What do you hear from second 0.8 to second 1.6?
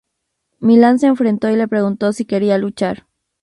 se enfrentó y